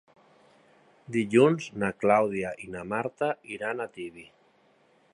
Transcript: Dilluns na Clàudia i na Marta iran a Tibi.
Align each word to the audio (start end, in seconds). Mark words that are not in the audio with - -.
Dilluns 1.17 1.69
na 1.85 1.91
Clàudia 2.05 2.55
i 2.69 2.73
na 2.77 2.85
Marta 2.95 3.31
iran 3.59 3.85
a 3.87 3.89
Tibi. 3.99 4.29